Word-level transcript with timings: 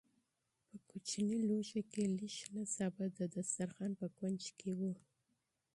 په 0.69 0.75
کوچني 0.89 1.37
لوښي 1.47 1.81
کې 1.91 2.03
لږ 2.15 2.31
شنه 2.37 2.63
سابه 2.75 3.05
د 3.17 3.19
دسترخوان 3.35 3.91
په 3.99 4.07
کونج 4.17 4.41
کې 4.59 4.71
وو. 4.79 4.93